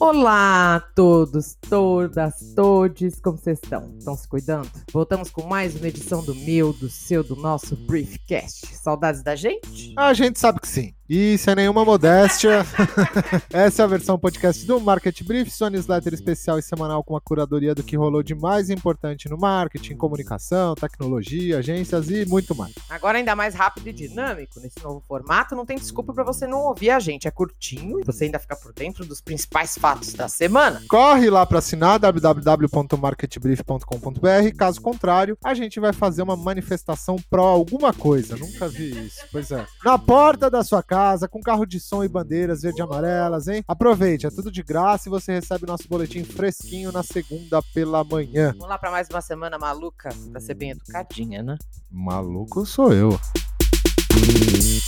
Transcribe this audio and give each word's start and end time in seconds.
Olá 0.00 0.76
a 0.76 0.80
todos, 0.80 1.56
todas, 1.68 2.52
todes, 2.56 3.20
como 3.20 3.38
vocês 3.38 3.60
estão? 3.62 3.94
Estão 3.96 4.16
se 4.16 4.26
cuidando? 4.26 4.68
Voltamos 4.92 5.30
com 5.30 5.44
mais 5.44 5.76
uma 5.76 5.86
edição 5.86 6.24
do 6.24 6.34
meu, 6.34 6.72
do 6.72 6.90
seu, 6.90 7.22
do 7.22 7.36
nosso 7.36 7.76
Briefcast. 7.76 8.66
Saudades 8.74 9.22
da 9.22 9.36
gente? 9.36 9.94
A 9.96 10.12
gente 10.12 10.40
sabe 10.40 10.60
que 10.60 10.68
sim. 10.68 10.92
E 11.08 11.36
sem 11.36 11.54
nenhuma 11.54 11.84
modéstia, 11.84 12.64
essa 13.52 13.82
é 13.82 13.84
a 13.84 13.86
versão 13.86 14.18
podcast 14.18 14.64
do 14.64 14.80
Market 14.80 15.22
Brief, 15.22 15.50
sua 15.50 15.68
newsletter 15.68 16.14
especial 16.14 16.58
e 16.58 16.62
semanal 16.62 17.04
com 17.04 17.14
a 17.14 17.20
curadoria 17.20 17.74
do 17.74 17.82
que 17.82 17.94
rolou 17.94 18.22
de 18.22 18.34
mais 18.34 18.70
importante 18.70 19.28
no 19.28 19.36
marketing, 19.36 19.96
comunicação, 19.96 20.74
tecnologia, 20.74 21.58
agências 21.58 22.08
e 22.08 22.24
muito 22.24 22.54
mais. 22.54 22.72
Agora 22.88 23.18
ainda 23.18 23.36
mais 23.36 23.54
rápido 23.54 23.86
e 23.88 23.92
dinâmico 23.92 24.58
nesse 24.60 24.82
novo 24.82 25.04
formato, 25.06 25.54
não 25.54 25.66
tem 25.66 25.76
desculpa 25.76 26.14
para 26.14 26.24
você 26.24 26.46
não 26.46 26.60
ouvir 26.60 26.88
a 26.88 26.98
gente, 26.98 27.28
é 27.28 27.30
curtinho 27.30 28.00
e 28.00 28.02
você 28.02 28.24
ainda 28.24 28.38
fica 28.38 28.56
por 28.56 28.72
dentro 28.72 29.04
dos 29.04 29.20
principais 29.20 29.76
fatos 29.76 30.14
da 30.14 30.26
semana. 30.26 30.80
Corre 30.88 31.28
lá 31.28 31.44
para 31.44 31.58
assinar 31.58 31.98
www.marketbrief.com.br, 31.98 34.56
caso 34.56 34.80
contrário, 34.80 35.36
a 35.44 35.52
gente 35.52 35.78
vai 35.78 35.92
fazer 35.92 36.22
uma 36.22 36.34
manifestação 36.34 37.16
pró 37.28 37.48
alguma 37.48 37.92
coisa, 37.92 38.38
nunca 38.38 38.66
vi 38.68 39.06
isso. 39.06 39.20
Pois 39.30 39.50
é. 39.50 39.66
Na 39.84 39.98
porta 39.98 40.48
da 40.48 40.64
sua 40.64 40.82
casa 40.82 40.93
casa, 40.94 41.26
com 41.26 41.40
carro 41.40 41.66
de 41.66 41.80
som 41.80 42.04
e 42.04 42.08
bandeiras 42.08 42.62
verde 42.62 42.78
e 42.78 42.82
amarelas, 42.82 43.48
hein? 43.48 43.64
Aproveite, 43.66 44.26
é 44.26 44.30
tudo 44.30 44.48
de 44.48 44.62
graça 44.62 45.08
e 45.08 45.10
você 45.10 45.32
recebe 45.32 45.66
nosso 45.66 45.88
boletim 45.88 46.22
fresquinho 46.22 46.92
na 46.92 47.02
segunda 47.02 47.60
pela 47.74 48.04
manhã. 48.04 48.52
Vamos 48.52 48.68
lá 48.68 48.78
para 48.78 48.92
mais 48.92 49.08
uma 49.08 49.20
semana 49.20 49.58
maluca, 49.58 50.10
pra 50.30 50.40
ser 50.40 50.54
bem 50.54 50.70
educadinha, 50.70 51.42
né? 51.42 51.56
Maluco 51.90 52.64
sou 52.64 52.92
eu. 52.92 53.18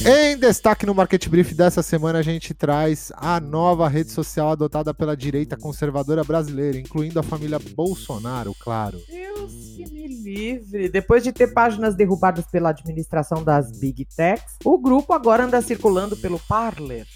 Em 0.06 0.37
destaque 0.38 0.87
no 0.87 0.95
Market 0.95 1.27
Brief 1.27 1.52
dessa 1.52 1.82
semana, 1.82 2.20
a 2.20 2.23
gente 2.23 2.54
traz 2.54 3.10
a 3.16 3.41
nova 3.41 3.88
rede 3.88 4.12
social 4.12 4.51
adotada 4.51 4.95
pela 4.95 5.16
direita 5.16 5.57
conservadora 5.57 6.23
brasileira, 6.23 6.79
incluindo 6.79 7.18
a 7.18 7.23
família 7.24 7.59
Bolsonaro, 7.59 8.54
claro. 8.60 9.02
Deus 9.09 9.76
livre. 10.37 10.88
Depois 10.88 11.23
de 11.23 11.32
ter 11.32 11.48
páginas 11.48 11.95
derrubadas 11.95 12.45
pela 12.46 12.70
administração 12.70 13.42
das 13.42 13.73
Big 13.79 14.04
Techs, 14.04 14.56
o 14.65 14.79
grupo 14.79 15.12
agora 15.12 15.45
anda 15.45 15.60
circulando 15.62 16.16
pelo 16.16 16.38
Parler. 16.38 17.06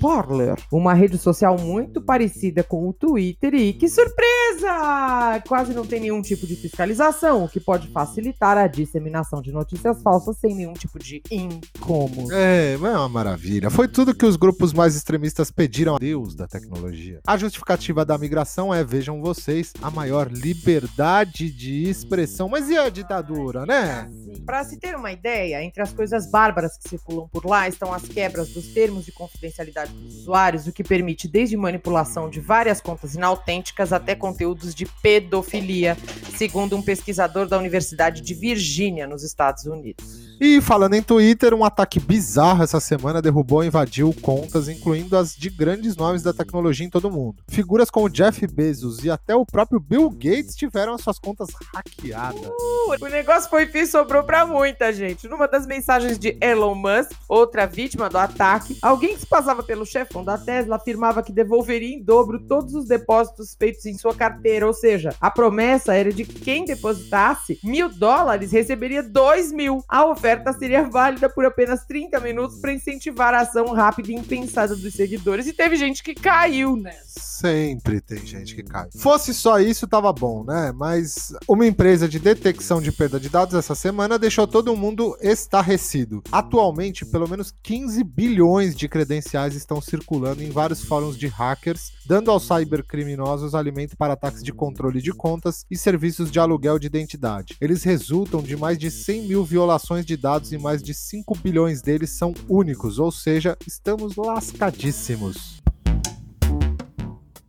Parler, 0.00 0.56
uma 0.72 0.94
rede 0.94 1.16
social 1.18 1.56
muito 1.58 2.00
parecida 2.00 2.62
com 2.62 2.88
o 2.88 2.92
Twitter 2.92 3.54
e 3.54 3.72
que 3.72 3.88
surpresa! 3.88 5.42
Quase 5.46 5.72
não 5.72 5.86
tem 5.86 6.00
nenhum 6.00 6.20
tipo 6.20 6.46
de 6.46 6.56
fiscalização, 6.56 7.44
o 7.44 7.48
que 7.48 7.60
pode 7.60 7.88
facilitar 7.88 8.58
a 8.58 8.66
disseminação 8.66 9.40
de 9.40 9.52
notícias 9.52 10.02
falsas 10.02 10.36
sem 10.38 10.54
nenhum 10.54 10.72
tipo 10.72 10.98
de 10.98 11.22
incômodo. 11.30 12.32
É, 12.32 12.74
é 12.74 12.76
uma 12.76 13.08
maravilha. 13.08 13.70
Foi 13.70 13.86
tudo 13.88 14.14
que 14.14 14.26
os 14.26 14.36
grupos 14.36 14.72
mais 14.72 14.96
extremistas 14.96 15.50
pediram 15.50 15.96
a 15.96 15.98
Deus 15.98 16.34
da 16.34 16.46
tecnologia. 16.46 17.20
A 17.26 17.36
justificativa 17.36 18.04
da 18.04 18.18
migração 18.18 18.74
é, 18.74 18.82
vejam 18.82 19.20
vocês, 19.20 19.72
a 19.80 19.90
maior 19.90 20.30
liberdade 20.30 21.50
de 21.50 21.88
expressão. 21.88 22.47
Mas 22.48 22.68
e 22.70 22.76
a 22.76 22.88
ditadura, 22.88 23.66
né? 23.66 24.08
Para 24.44 24.64
se 24.64 24.78
ter 24.78 24.96
uma 24.96 25.12
ideia, 25.12 25.62
entre 25.62 25.82
as 25.82 25.92
coisas 25.92 26.30
bárbaras 26.30 26.76
que 26.78 26.88
circulam 26.88 27.28
por 27.28 27.44
lá 27.44 27.68
estão 27.68 27.92
as 27.92 28.02
quebras 28.08 28.48
dos 28.50 28.68
termos 28.68 29.04
de 29.04 29.12
confidencialidade 29.12 29.92
dos 29.92 30.20
usuários, 30.20 30.66
o 30.66 30.72
que 30.72 30.82
permite 30.82 31.28
desde 31.28 31.56
manipulação 31.56 32.30
de 32.30 32.40
várias 32.40 32.80
contas 32.80 33.14
inautênticas 33.14 33.92
até 33.92 34.14
conteúdos 34.14 34.74
de 34.74 34.86
pedofilia, 35.02 35.96
segundo 36.36 36.76
um 36.76 36.82
pesquisador 36.82 37.46
da 37.46 37.58
Universidade 37.58 38.22
de 38.22 38.34
Virgínia, 38.34 39.06
nos 39.06 39.22
Estados 39.22 39.66
Unidos. 39.66 40.27
E 40.40 40.60
falando 40.60 40.94
em 40.94 41.02
Twitter, 41.02 41.52
um 41.52 41.64
ataque 41.64 41.98
bizarro 41.98 42.62
essa 42.62 42.78
semana 42.78 43.20
derrubou 43.20 43.64
e 43.64 43.66
invadiu 43.66 44.14
contas, 44.22 44.68
incluindo 44.68 45.16
as 45.16 45.34
de 45.34 45.50
grandes 45.50 45.96
nomes 45.96 46.22
da 46.22 46.32
tecnologia 46.32 46.86
em 46.86 46.90
todo 46.90 47.08
o 47.08 47.10
mundo. 47.10 47.42
Figuras 47.48 47.90
como 47.90 48.08
Jeff 48.08 48.46
Bezos 48.46 49.02
e 49.02 49.10
até 49.10 49.34
o 49.34 49.44
próprio 49.44 49.80
Bill 49.80 50.08
Gates 50.10 50.54
tiveram 50.54 50.94
as 50.94 51.00
suas 51.00 51.18
contas 51.18 51.48
hackeadas. 51.74 52.46
Uh, 52.46 53.04
o 53.04 53.08
negócio 53.08 53.50
foi 53.50 53.68
e 53.74 53.84
sobrou 53.84 54.22
pra 54.22 54.46
muita 54.46 54.92
gente. 54.92 55.26
Numa 55.26 55.48
das 55.48 55.66
mensagens 55.66 56.16
de 56.16 56.38
Elon 56.40 56.76
Musk, 56.76 57.10
outra 57.28 57.66
vítima 57.66 58.08
do 58.08 58.18
ataque, 58.18 58.78
alguém 58.80 59.14
que 59.14 59.20
se 59.20 59.26
passava 59.26 59.64
pelo 59.64 59.84
chefão 59.84 60.22
da 60.22 60.38
Tesla 60.38 60.76
afirmava 60.76 61.20
que 61.20 61.32
devolveria 61.32 61.96
em 61.96 62.02
dobro 62.02 62.38
todos 62.46 62.74
os 62.74 62.86
depósitos 62.86 63.56
feitos 63.58 63.84
em 63.86 63.98
sua 63.98 64.14
carteira. 64.14 64.68
Ou 64.68 64.72
seja, 64.72 65.10
a 65.20 65.32
promessa 65.32 65.94
era 65.94 66.12
de 66.12 66.24
que 66.24 66.38
quem 66.38 66.64
depositasse 66.64 67.58
mil 67.64 67.88
dólares 67.88 68.52
receberia 68.52 69.02
dois 69.02 69.50
mil. 69.50 69.82
A 69.88 70.06
oferta 70.06 70.27
oferta 70.28 70.52
seria 70.52 70.82
válida 70.82 71.28
por 71.28 71.46
apenas 71.46 71.86
30 71.86 72.20
minutos 72.20 72.58
para 72.58 72.72
incentivar 72.72 73.32
a 73.32 73.40
ação 73.40 73.72
rápida 73.72 74.12
e 74.12 74.14
impensada 74.14 74.76
dos 74.76 74.92
seguidores. 74.92 75.46
E 75.46 75.54
teve 75.54 75.74
gente 75.76 76.02
que 76.02 76.14
caiu 76.14 76.76
nessa. 76.76 77.18
Sempre 77.18 78.00
tem 78.00 78.26
gente 78.26 78.54
que 78.54 78.62
cai. 78.62 78.88
Fosse 78.98 79.32
só 79.32 79.58
isso, 79.60 79.86
tava 79.86 80.12
bom, 80.12 80.44
né? 80.44 80.72
Mas 80.74 81.32
uma 81.46 81.66
empresa 81.66 82.08
de 82.08 82.18
detecção 82.18 82.82
de 82.82 82.92
perda 82.92 83.18
de 83.18 83.28
dados 83.28 83.54
essa 83.54 83.74
semana 83.74 84.18
deixou 84.18 84.46
todo 84.46 84.76
mundo 84.76 85.16
estarrecido. 85.20 86.22
Atualmente, 86.30 87.06
pelo 87.06 87.28
menos 87.28 87.54
15 87.62 88.02
bilhões 88.02 88.74
de 88.74 88.88
credenciais 88.88 89.54
estão 89.54 89.80
circulando 89.80 90.42
em 90.42 90.50
vários 90.50 90.84
fóruns 90.84 91.16
de 91.16 91.28
hackers, 91.28 91.92
dando 92.04 92.30
aos 92.30 92.46
cybercriminosos 92.46 93.54
alimento 93.54 93.96
para 93.96 94.14
ataques 94.14 94.42
de 94.42 94.52
controle 94.52 95.00
de 95.00 95.12
contas 95.12 95.64
e 95.70 95.78
serviços 95.78 96.30
de 96.30 96.40
aluguel 96.40 96.78
de 96.78 96.88
identidade. 96.88 97.56
Eles 97.60 97.84
resultam 97.84 98.42
de 98.42 98.56
mais 98.56 98.76
de 98.76 98.90
100 98.90 99.28
mil 99.28 99.44
violações 99.44 100.04
de 100.04 100.17
dados 100.20 100.52
e 100.52 100.58
mais 100.58 100.82
de 100.82 100.92
5 100.92 101.38
bilhões 101.38 101.80
deles 101.80 102.10
são 102.10 102.34
únicos, 102.48 102.98
ou 102.98 103.10
seja, 103.10 103.56
estamos 103.66 104.16
lascadíssimos. 104.16 105.62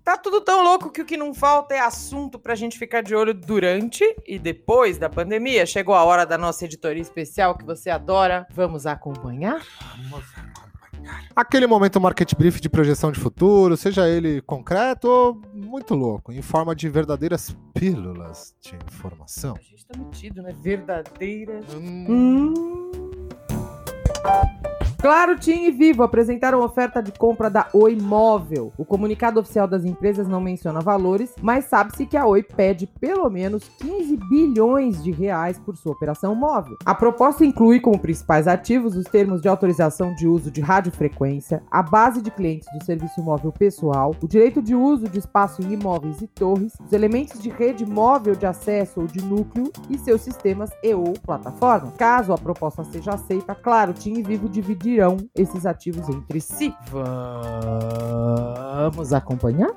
Tá 0.03 0.17
tudo 0.17 0.41
tão 0.41 0.63
louco 0.63 0.89
que 0.89 1.01
o 1.01 1.05
que 1.05 1.15
não 1.15 1.35
falta 1.35 1.75
é 1.75 1.79
assunto 1.79 2.39
pra 2.39 2.55
gente 2.55 2.79
ficar 2.79 3.01
de 3.01 3.13
olho 3.13 3.31
durante 3.31 4.03
e 4.25 4.39
depois 4.39 4.97
da 4.97 5.07
pandemia. 5.07 5.67
Chegou 5.67 5.93
a 5.93 6.03
hora 6.03 6.25
da 6.25 6.35
nossa 6.35 6.65
editoria 6.65 7.01
especial 7.01 7.55
que 7.55 7.63
você 7.63 7.91
adora. 7.91 8.47
Vamos 8.51 8.87
acompanhar? 8.87 9.61
Vamos 9.81 10.25
acompanhar. 10.35 10.68
Aquele 11.39 11.65
momento 11.65 12.01
market 12.01 12.35
brief 12.35 12.59
de 12.59 12.67
projeção 12.67 13.13
de 13.13 13.17
futuro, 13.17 13.77
seja 13.77 14.09
ele 14.09 14.41
concreto 14.41 15.07
ou 15.07 15.41
muito 15.53 15.95
louco, 15.95 16.33
em 16.33 16.41
forma 16.41 16.75
de 16.75 16.89
verdadeiras 16.89 17.55
pílulas 17.73 18.53
de 18.59 18.75
informação. 18.75 19.55
A 19.57 19.61
gente 19.61 19.85
tá 19.85 19.97
metido, 19.97 20.41
né? 20.41 20.53
Verdadeiras. 20.61 21.63
Hum. 21.73 22.05
Hum. 22.09 22.53
Claro, 25.01 25.39
TIM 25.39 25.63
e 25.63 25.71
Vivo 25.71 26.03
apresentaram 26.03 26.61
oferta 26.61 27.01
de 27.01 27.13
compra 27.13 27.49
da 27.49 27.69
Oi 27.73 27.95
Móvel. 27.95 28.73
O 28.77 28.83
comunicado 28.83 29.39
oficial 29.39 29.65
das 29.65 29.85
empresas 29.85 30.27
não 30.27 30.41
menciona 30.41 30.81
valores, 30.81 31.33
mas 31.41 31.65
sabe-se 31.65 32.05
que 32.05 32.17
a 32.17 32.25
Oi 32.25 32.43
pede 32.43 32.85
pelo 32.85 33.29
menos 33.29 33.69
15 33.79 34.17
bilhões 34.29 35.01
de 35.01 35.09
reais 35.09 35.57
por 35.57 35.77
sua 35.77 35.93
operação 35.93 36.35
móvel. 36.35 36.75
A 36.85 36.93
proposta 36.93 37.45
inclui 37.45 37.79
como 37.79 37.97
principais 37.97 38.45
ativos 38.45 38.97
os 38.97 39.05
termos 39.05 39.41
de 39.41 39.47
autorização 39.47 40.13
de 40.15 40.27
uso 40.27 40.51
de 40.51 40.59
radiofrequência, 40.59 41.63
a 41.71 41.81
base 41.81 42.21
de 42.21 42.29
clientes 42.29 42.67
do 42.77 42.83
serviço 42.83 43.23
móvel 43.23 43.53
pessoal, 43.53 44.13
o 44.21 44.27
direito 44.27 44.61
de 44.61 44.75
uso 44.75 45.07
de 45.07 45.19
espaço 45.19 45.61
em 45.61 45.71
imóveis 45.71 46.21
e 46.21 46.27
torres, 46.27 46.73
os 46.85 46.91
elementos 46.91 47.41
de 47.41 47.47
rede 47.47 47.85
móvel 47.85 48.35
de 48.35 48.45
acesso 48.45 48.99
ou 48.99 49.07
de 49.07 49.23
núcleo 49.23 49.71
e 49.89 49.97
seus 49.97 50.19
sistemas 50.19 50.69
e 50.83 50.93
ou 50.93 51.13
plataformas. 51.13 51.93
Caso 51.93 52.33
a 52.33 52.37
proposta 52.37 52.83
seja 52.83 53.11
aceita, 53.11 53.55
claro, 53.55 53.93
TIM 53.93 54.17
e 54.17 54.23
Vivo 54.23 54.49
dividir 54.49 54.88
dividirão 54.89 55.17
esses 55.35 55.65
ativos 55.65 56.09
entre 56.09 56.41
si. 56.41 56.73
Vamos 58.91 59.13
acompanhar? 59.13 59.71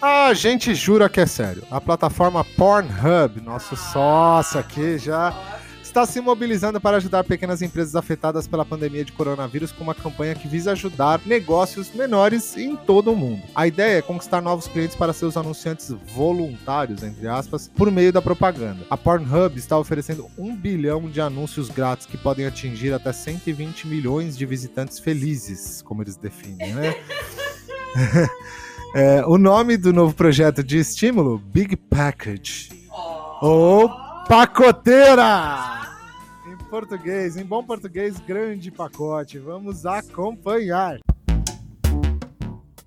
A 0.00 0.32
gente 0.34 0.74
jura 0.74 1.08
que 1.08 1.20
é 1.20 1.26
sério. 1.26 1.62
A 1.70 1.80
plataforma 1.80 2.44
Pornhub, 2.44 3.40
nosso 3.40 3.76
sócio 3.76 4.58
aqui 4.58 4.98
já 4.98 5.32
está 5.92 6.06
se 6.06 6.22
mobilizando 6.22 6.80
para 6.80 6.96
ajudar 6.96 7.22
pequenas 7.22 7.60
empresas 7.60 7.94
afetadas 7.94 8.46
pela 8.46 8.64
pandemia 8.64 9.04
de 9.04 9.12
coronavírus 9.12 9.70
com 9.70 9.84
uma 9.84 9.94
campanha 9.94 10.34
que 10.34 10.48
visa 10.48 10.72
ajudar 10.72 11.20
negócios 11.26 11.94
menores 11.94 12.56
em 12.56 12.74
todo 12.74 13.12
o 13.12 13.16
mundo. 13.16 13.42
A 13.54 13.66
ideia 13.66 13.98
é 13.98 14.02
conquistar 14.02 14.40
novos 14.40 14.66
clientes 14.66 14.96
para 14.96 15.12
seus 15.12 15.36
anunciantes 15.36 15.94
voluntários, 16.14 17.02
entre 17.02 17.28
aspas, 17.28 17.70
por 17.76 17.90
meio 17.90 18.10
da 18.10 18.22
propaganda. 18.22 18.86
A 18.88 18.96
Pornhub 18.96 19.58
está 19.58 19.78
oferecendo 19.78 20.30
um 20.38 20.56
bilhão 20.56 21.10
de 21.10 21.20
anúncios 21.20 21.68
grátis 21.68 22.06
que 22.06 22.16
podem 22.16 22.46
atingir 22.46 22.94
até 22.94 23.12
120 23.12 23.86
milhões 23.86 24.34
de 24.34 24.46
visitantes 24.46 24.98
felizes, 24.98 25.82
como 25.82 26.02
eles 26.02 26.16
definem, 26.16 26.72
né? 26.72 26.96
é, 28.96 29.26
o 29.26 29.36
nome 29.36 29.76
do 29.76 29.92
novo 29.92 30.14
projeto 30.14 30.64
de 30.64 30.78
estímulo, 30.78 31.36
Big 31.36 31.76
Package. 31.76 32.70
Oh. 32.90 33.46
Ou 33.46 33.88
Pacoteira! 34.26 35.81
Português, 36.72 37.36
em 37.36 37.44
bom 37.44 37.62
português, 37.62 38.18
grande 38.18 38.70
pacote. 38.70 39.38
Vamos 39.38 39.84
acompanhar. 39.84 41.00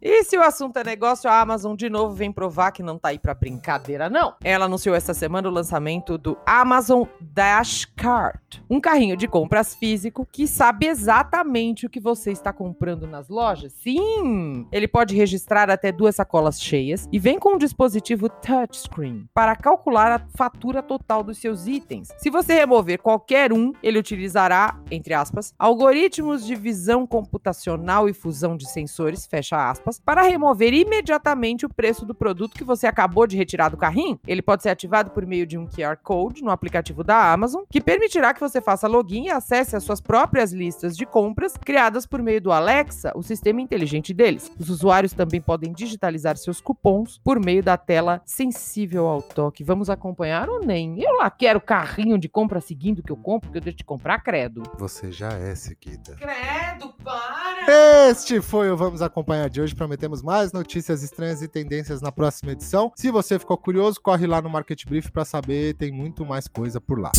E 0.07 0.23
se 0.23 0.37
o 0.37 0.43
assunto 0.43 0.77
é 0.77 0.83
negócio, 0.83 1.27
a 1.27 1.41
Amazon 1.41 1.75
de 1.75 1.89
novo 1.89 2.13
vem 2.13 2.31
provar 2.31 2.69
que 2.69 2.83
não 2.83 2.95
tá 2.95 3.09
aí 3.09 3.17
pra 3.17 3.33
brincadeira, 3.33 4.07
não. 4.07 4.35
Ela 4.43 4.65
anunciou 4.65 4.95
essa 4.95 5.15
semana 5.15 5.49
o 5.49 5.51
lançamento 5.51 6.15
do 6.15 6.37
Amazon 6.45 7.05
Dash 7.19 7.85
Card, 7.85 8.63
um 8.69 8.79
carrinho 8.79 9.17
de 9.17 9.27
compras 9.27 9.73
físico 9.73 10.23
que 10.31 10.45
sabe 10.45 10.85
exatamente 10.85 11.87
o 11.87 11.89
que 11.89 11.99
você 11.99 12.31
está 12.31 12.53
comprando 12.53 13.07
nas 13.07 13.29
lojas. 13.29 13.73
Sim! 13.73 14.67
Ele 14.71 14.87
pode 14.87 15.15
registrar 15.15 15.71
até 15.71 15.91
duas 15.91 16.17
sacolas 16.17 16.61
cheias 16.61 17.09
e 17.11 17.17
vem 17.17 17.39
com 17.39 17.55
um 17.55 17.57
dispositivo 17.57 18.29
touchscreen 18.29 19.27
para 19.33 19.55
calcular 19.55 20.11
a 20.11 20.27
fatura 20.37 20.83
total 20.83 21.23
dos 21.23 21.39
seus 21.39 21.65
itens. 21.65 22.09
Se 22.19 22.29
você 22.29 22.53
remover 22.53 23.01
qualquer 23.01 23.51
um, 23.51 23.73
ele 23.81 23.97
utilizará, 23.97 24.79
entre 24.91 25.15
aspas, 25.15 25.51
algoritmos 25.57 26.45
de 26.45 26.53
visão 26.53 27.07
computacional 27.07 28.07
e 28.07 28.13
fusão 28.13 28.55
de 28.55 28.69
sensores, 28.69 29.25
fecha 29.25 29.67
aspas, 29.67 29.94
para 29.99 30.23
remover 30.23 30.73
imediatamente 30.73 31.65
o 31.65 31.69
preço 31.69 32.05
do 32.05 32.15
produto 32.15 32.55
que 32.55 32.63
você 32.63 32.87
acabou 32.87 33.27
de 33.27 33.37
retirar 33.37 33.69
do 33.69 33.77
carrinho. 33.77 34.19
Ele 34.27 34.41
pode 34.41 34.63
ser 34.63 34.69
ativado 34.69 35.11
por 35.11 35.25
meio 35.25 35.45
de 35.45 35.57
um 35.57 35.67
QR 35.67 35.97
Code 36.03 36.43
no 36.43 36.51
aplicativo 36.51 37.03
da 37.03 37.31
Amazon, 37.31 37.63
que 37.69 37.81
permitirá 37.81 38.33
que 38.33 38.39
você 38.39 38.61
faça 38.61 38.87
login 38.87 39.25
e 39.25 39.29
acesse 39.29 39.75
as 39.75 39.83
suas 39.83 40.01
próprias 40.01 40.51
listas 40.51 40.95
de 40.95 41.05
compras 41.05 41.55
criadas 41.57 42.05
por 42.05 42.21
meio 42.21 42.41
do 42.41 42.51
Alexa, 42.51 43.11
o 43.15 43.23
sistema 43.23 43.61
inteligente 43.61 44.13
deles. 44.13 44.51
Os 44.59 44.69
usuários 44.69 45.13
também 45.13 45.41
podem 45.41 45.71
digitalizar 45.73 46.37
seus 46.37 46.59
cupons 46.61 47.19
por 47.23 47.39
meio 47.39 47.63
da 47.63 47.77
tela 47.77 48.21
sensível 48.25 49.07
ao 49.07 49.21
toque. 49.21 49.63
Vamos 49.63 49.89
acompanhar 49.89 50.49
ou 50.49 50.59
nem? 50.59 51.01
Eu 51.01 51.17
lá 51.17 51.29
quero 51.29 51.61
carrinho 51.61 52.17
de 52.17 52.27
compra 52.27 52.59
seguindo 52.61 52.99
o 52.99 53.03
que 53.03 53.11
eu 53.11 53.17
compro, 53.17 53.51
que 53.51 53.57
eu 53.57 53.61
deixo 53.61 53.77
de 53.77 53.83
comprar, 53.83 54.19
credo. 54.19 54.63
Você 54.77 55.11
já 55.11 55.29
é 55.29 55.55
seguida. 55.55 56.15
Credo, 56.15 56.93
para! 57.03 57.44
Este 57.67 58.39
foi 58.41 58.69
o 58.69 58.77
Vamos 58.77 59.01
Acompanhar 59.01 59.49
de 59.49 59.59
hoje. 59.59 59.73
Prometemos 59.73 60.21
mais 60.21 60.51
notícias 60.51 61.01
estranhas 61.01 61.41
e 61.41 61.47
tendências 61.47 62.01
na 62.01 62.11
próxima 62.11 62.51
edição. 62.51 62.91
Se 62.95 63.09
você 63.09 63.39
ficou 63.39 63.57
curioso, 63.57 63.99
corre 63.99 64.27
lá 64.27 64.41
no 64.41 64.49
Market 64.49 64.85
Brief 64.85 65.11
para 65.11 65.25
saber, 65.25 65.73
tem 65.73 65.91
muito 65.91 66.25
mais 66.25 66.47
coisa 66.47 66.79
por 66.79 66.99
lá. 66.99 67.11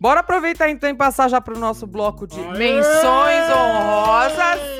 Bora 0.00 0.20
aproveitar 0.20 0.70
então 0.70 0.88
e 0.88 0.94
passar 0.94 1.28
já 1.28 1.40
pro 1.40 1.58
nosso 1.58 1.86
bloco 1.86 2.26
de 2.26 2.38
menções 2.38 3.50
honrosas. 3.50 4.75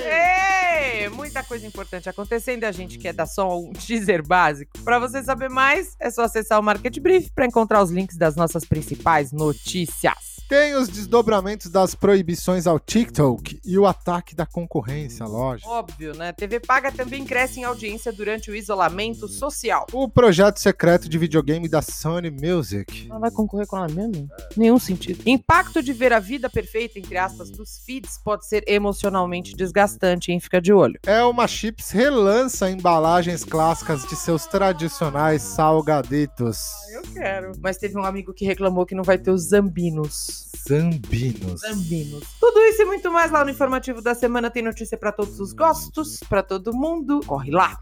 Muita 1.37 1.49
coisa 1.49 1.67
importante 1.67 2.09
acontecendo 2.09 2.63
e 2.63 2.65
a 2.65 2.73
gente 2.73 2.99
quer 2.99 3.13
dar 3.13 3.27
só 3.27 3.61
um 3.61 3.71
teaser 3.77 4.27
básico. 4.27 4.73
Para 4.83 4.99
você 4.99 5.23
saber 5.23 5.51
mais, 5.51 5.95
é 6.01 6.11
só 6.11 6.23
acessar 6.23 6.59
o 6.59 6.63
Market 6.63 6.99
Brief 6.99 7.31
para 7.35 7.45
encontrar 7.45 7.83
os 7.83 7.91
links 7.91 8.17
das 8.17 8.37
nossas 8.37 8.65
principais 8.65 9.33
notícias. 9.33 10.37
Tem 10.49 10.77
os 10.77 10.89
desdobramentos 10.89 11.69
das 11.69 11.97
proibições 11.97 12.69
ao 12.69 12.79
TikTok 12.79 13.61
e 13.65 13.77
o 13.77 13.85
ataque 13.85 14.33
da 14.33 14.47
concorrência, 14.47 15.27
lógico. 15.27 15.69
Óbvio, 15.69 16.15
né? 16.15 16.33
TV 16.33 16.61
paga 16.61 16.93
também 16.93 17.25
cresce 17.25 17.59
em 17.59 17.65
audiência 17.65 18.13
durante 18.13 18.49
o 18.49 18.55
isolamento 18.55 19.27
social. 19.27 19.87
O 19.93 20.09
projeto 20.09 20.59
secreto 20.59 21.09
de 21.09 21.19
videogame 21.19 21.69
da 21.69 21.83
Sony 21.83 22.31
Music. 22.31 23.09
Ela 23.11 23.19
vai 23.19 23.31
concorrer 23.33 23.67
com 23.67 23.77
ela 23.77 23.89
mesmo? 23.89 24.29
Nenhum 24.57 24.79
sentido. 24.79 25.21
Impacto 25.27 25.83
de 25.83 25.93
ver 25.93 26.13
a 26.13 26.21
vida 26.21 26.49
perfeita, 26.49 26.97
entre 27.01 27.19
aspas, 27.19 27.51
dos 27.51 27.79
feeds 27.85 28.17
pode 28.17 28.47
ser 28.47 28.63
emocionalmente 28.69 29.57
desgastante, 29.57 30.31
hein? 30.31 30.39
Fica 30.39 30.61
de 30.61 30.73
olho. 30.73 31.01
Elma 31.27 31.49
Chips 31.49 31.91
relança 31.91 32.71
embalagens 32.71 33.43
clássicas 33.43 34.07
de 34.07 34.15
seus 34.15 34.47
tradicionais 34.47 35.43
salgaditos. 35.43 36.71
Eu 36.93 37.03
quero. 37.13 37.51
Mas 37.61 37.77
teve 37.79 37.99
um 37.99 38.05
amigo 38.05 38.33
que 38.33 38.45
reclamou 38.45 38.87
que 38.87 38.95
não 38.95 39.03
vai 39.03 39.19
ter 39.19 39.33
os 39.33 39.49
zambinos. 39.49 40.53
Zambinos. 40.69 41.63
Zambinos. 41.63 42.23
Tudo 42.39 42.61
isso 42.61 42.83
e 42.83 42.85
muito 42.85 43.11
mais 43.11 43.33
lá 43.33 43.45
no 43.45 43.51
informativo 43.51 44.01
da 44.01 44.15
semana 44.15 44.53
tem 44.53 44.63
notícia 44.63 44.97
pra 44.97 45.11
todos 45.11 45.41
os 45.41 45.53
gostos, 45.53 46.21
pra 46.29 46.45
todo 46.45 46.73
mundo. 46.73 47.21
Corre 47.27 47.51
lá. 47.51 47.77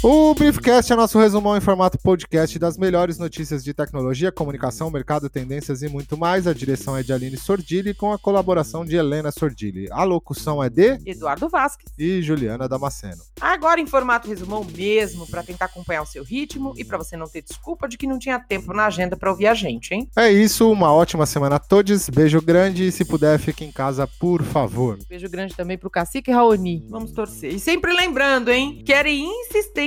O 0.00 0.32
Briefcast 0.32 0.92
é 0.92 0.96
nosso 0.96 1.18
resumão 1.18 1.56
em 1.56 1.60
formato 1.60 1.98
podcast 1.98 2.56
das 2.56 2.78
melhores 2.78 3.18
notícias 3.18 3.64
de 3.64 3.74
tecnologia, 3.74 4.30
comunicação, 4.30 4.92
mercado, 4.92 5.28
tendências 5.28 5.82
e 5.82 5.88
muito 5.88 6.16
mais. 6.16 6.46
A 6.46 6.54
direção 6.54 6.96
é 6.96 7.02
de 7.02 7.12
Aline 7.12 7.36
Sordilli 7.36 7.92
com 7.92 8.12
a 8.12 8.18
colaboração 8.18 8.84
de 8.84 8.94
Helena 8.94 9.32
Sordilli. 9.32 9.88
A 9.90 10.04
locução 10.04 10.62
é 10.62 10.70
de 10.70 11.00
Eduardo 11.04 11.48
Vasques. 11.48 11.92
e 11.98 12.22
Juliana 12.22 12.68
Damasceno. 12.68 13.20
Agora 13.40 13.80
em 13.80 13.88
formato 13.88 14.28
resumão 14.28 14.64
mesmo, 14.64 15.26
pra 15.26 15.42
tentar 15.42 15.64
acompanhar 15.64 16.02
o 16.02 16.06
seu 16.06 16.22
ritmo 16.22 16.74
e 16.76 16.84
pra 16.84 16.96
você 16.96 17.16
não 17.16 17.26
ter 17.26 17.42
desculpa 17.42 17.88
de 17.88 17.98
que 17.98 18.06
não 18.06 18.20
tinha 18.20 18.38
tempo 18.38 18.72
na 18.72 18.86
agenda 18.86 19.16
pra 19.16 19.30
ouvir 19.30 19.48
a 19.48 19.54
gente, 19.54 19.92
hein? 19.92 20.08
É 20.16 20.30
isso, 20.30 20.70
uma 20.70 20.92
ótima 20.92 21.26
semana 21.26 21.56
a 21.56 21.58
todos. 21.58 22.08
Beijo 22.08 22.40
grande 22.40 22.86
e 22.86 22.92
se 22.92 23.04
puder, 23.04 23.36
fique 23.40 23.64
em 23.64 23.72
casa, 23.72 24.06
por 24.20 24.44
favor. 24.44 24.96
Beijo 25.08 25.28
grande 25.28 25.56
também 25.56 25.76
pro 25.76 25.90
Cacique 25.90 26.30
Raoni. 26.30 26.86
Vamos 26.88 27.10
torcer. 27.10 27.52
E 27.52 27.58
sempre 27.58 27.92
lembrando, 27.92 28.48
hein? 28.52 28.80
Querem 28.86 29.28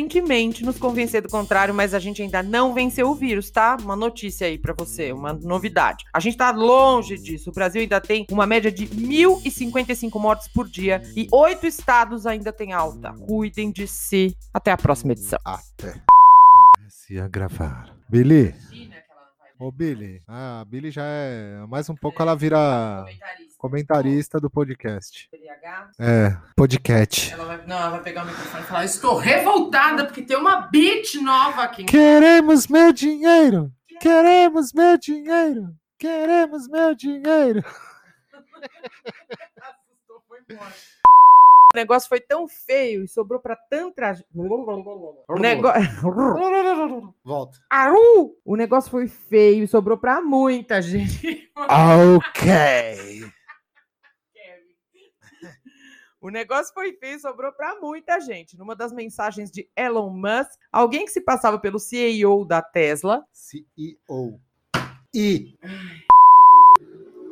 insistentemente 0.02 0.66
nos 0.66 0.78
convencer 0.78 1.22
do 1.22 1.30
contrário, 1.30 1.74
mas 1.74 1.94
a 1.94 2.00
gente 2.00 2.22
ainda 2.22 2.42
não 2.42 2.74
venceu 2.74 3.10
o 3.10 3.16
vírus, 3.16 3.50
tá? 3.50 3.78
Uma 3.82 3.96
notícia 3.96 4.48
aí 4.48 4.58
pra 4.58 4.74
você, 4.74 5.12
uma 5.12 5.34
novidade. 5.34 6.06
A 6.14 6.20
gente 6.20 6.38
tá 6.38 6.52
longe 6.52 7.18
disso. 7.18 7.50
O 7.50 7.54
Brasil 7.54 7.82
ainda 7.82 8.02
tem 8.02 8.26
uma 8.32 8.46
média 8.46 8.72
de 8.72 8.88
1.055 8.88 10.20
mortes 10.20 10.48
por 10.48 10.68
dia 10.68 11.02
e 11.16 11.28
oito 11.32 11.66
estados 11.66 12.26
ainda 12.26 12.52
têm 12.52 12.74
alta. 12.74 13.14
Cuidem 13.14 13.72
de 13.72 13.88
si. 13.88 14.36
Até 14.54 14.72
a 14.72 14.78
próxima 14.78 15.14
edição. 15.14 15.40
Até. 15.46 16.02
Comece 16.78 17.20
a 17.20 17.28
gravar. 17.28 17.96
Billy. 18.10 18.54
Ô, 19.60 19.72
Billy. 19.72 20.22
Ah, 20.28 20.62
a 20.62 20.66
Billy 20.66 20.90
já 20.90 21.04
é. 21.06 21.66
Mais 21.68 21.88
um 21.90 21.96
pouco 21.96 22.22
ela 22.22 22.36
vira 22.36 23.06
comentarista 23.62 24.40
do 24.40 24.50
podcast. 24.50 25.30
É, 26.00 26.36
podcast. 26.58 27.32
Ela 27.32 27.46
vai, 27.46 27.68
não, 27.68 27.78
ela 27.78 27.90
vai 27.92 28.02
pegar 28.02 28.24
o 28.24 28.26
microfone 28.26 28.64
e 28.64 28.66
falar: 28.66 28.86
Estou 28.86 29.16
revoltada 29.18 30.06
porque 30.06 30.24
tem 30.24 30.36
uma 30.36 30.62
beat 30.62 31.14
nova 31.22 31.62
aqui. 31.62 31.84
Queremos 31.84 32.66
meu 32.66 32.92
dinheiro! 32.92 33.72
Queremos 34.00 34.74
meu 34.74 34.98
dinheiro! 34.98 35.76
Queremos 36.00 36.68
meu 36.68 36.96
dinheiro! 36.96 37.64
Assustou, 39.62 40.24
foi 40.28 40.40
embora. 40.50 40.74
O 41.74 41.78
negócio 41.78 42.10
foi 42.10 42.20
tão 42.20 42.48
feio 42.48 43.04
e 43.04 43.08
sobrou 43.08 43.40
pra 43.40 43.56
tanta. 43.56 44.16
gente. 44.16 44.26
O 45.30 45.36
negócio. 45.40 47.14
Volta. 47.24 47.60
Aru! 47.70 48.36
O 48.44 48.56
negócio 48.56 48.90
foi 48.90 49.08
feio 49.08 49.64
e 49.64 49.68
sobrou 49.68 50.00
pra 50.00 50.20
muita 50.20 50.82
gente. 50.82 51.50
Ok. 51.56 53.32
O 56.22 56.30
negócio 56.30 56.72
foi 56.74 56.94
feio 56.94 57.16
e 57.16 57.20
sobrou 57.20 57.52
pra 57.52 57.80
muita 57.82 58.20
gente. 58.20 58.56
Numa 58.56 58.76
das 58.76 58.94
mensagens 58.94 59.50
de 59.50 59.68
Elon 59.76 60.12
Musk, 60.12 60.52
alguém 60.72 61.04
que 61.06 61.12
se 61.12 61.20
passava 61.20 61.58
pelo 61.58 61.80
CEO 61.80 62.46
da 62.46 62.62
Tesla. 62.62 63.26
CEO. 63.34 64.40
E. 65.14 65.58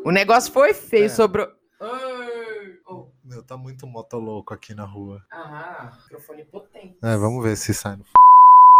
O 0.03 0.11
negócio 0.11 0.51
foi 0.51 0.73
feio, 0.73 1.05
É. 1.05 1.09
sobrou. 1.09 1.47
Oh. 1.79 3.07
Meu, 3.23 3.43
tá 3.43 3.55
muito 3.55 3.85
motolouco 3.85 4.55
aqui 4.55 4.73
na 4.73 4.85
rua. 4.85 5.23
Ah, 5.31 5.91
microfone 6.01 6.43
potente. 6.45 6.97
É, 7.03 7.15
vamos 7.15 7.43
ver 7.43 7.55
se 7.55 7.73
sai 7.75 7.95
no. 7.95 8.03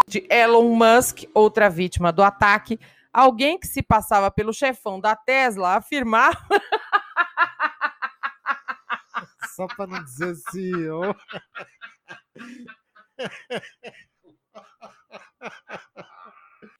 de 0.08 0.28
Elon 0.28 0.74
Musk, 0.74 1.26
outra 1.36 1.70
vítima 1.70 2.12
do 2.12 2.24
ataque. 2.24 2.80
Alguém 3.14 3.60
que 3.60 3.68
se 3.68 3.84
passava 3.84 4.32
pelo 4.32 4.52
chefão 4.52 5.00
da 5.00 5.16
Tesla 5.16 5.76
afirmava 5.76 6.40
Só 9.60 9.68
pra 9.68 9.86
não 9.88 10.02
dizer 10.06 10.38
CEO. 10.38 11.14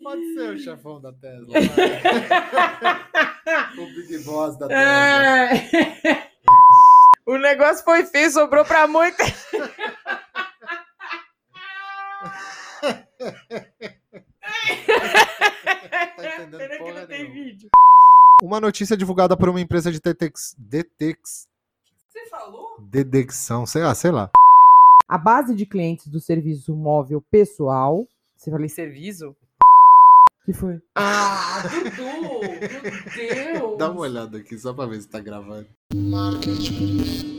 Pode 0.02 0.34
ser 0.34 0.52
o 0.52 0.58
chefão 0.58 1.02
da 1.02 1.12
Tesla. 1.12 1.60
o 3.78 3.86
Big 3.88 4.20
Boss 4.20 4.58
da 4.58 4.70
Tesla. 4.70 4.82
É. 4.82 6.30
O 7.26 7.38
negócio 7.38 7.84
foi 7.84 8.06
feio, 8.06 8.32
sobrou 8.32 8.64
pra 8.64 8.88
muita. 8.88 9.26
vídeo. 17.30 17.70
Uma 18.42 18.62
notícia 18.62 18.96
divulgada 18.96 19.36
por 19.36 19.50
uma 19.50 19.60
empresa 19.60 19.92
de 19.92 20.00
detex, 20.00 20.56
detex, 20.58 21.50
Você 22.20 22.30
falou? 22.30 22.78
detecção, 22.80 23.66
sei 23.66 23.84
lá, 23.84 23.96
sei 23.96 24.12
lá. 24.12 24.30
A 25.08 25.18
base 25.18 25.56
de 25.56 25.66
clientes 25.66 26.08
do 26.08 26.20
serviço 26.20 26.76
móvel 26.76 27.22
pessoal. 27.32 28.06
Você 28.38 28.52
falei 28.52 28.70
serviço? 28.70 29.36
que 30.46 30.54
foi? 30.54 30.82
Ah, 30.96 31.62
Dudu! 31.62 32.40
Meu 32.42 33.60
Deus! 33.62 33.78
Dá 33.80 33.92
uma 33.92 34.02
olhada 34.02 34.40
aqui 34.40 34.58
só 34.58 34.74
pra 34.74 34.86
ver 34.86 35.02
se 35.02 35.08
tá 35.08 35.20
gravando. 35.20 35.68
Market 35.94 36.72
Brief. 36.72 37.39